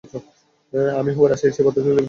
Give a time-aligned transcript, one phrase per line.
[0.93, 1.99] আমিই হবো রাশিয়ার সেই প্রতাপশালী ভাল্লুক!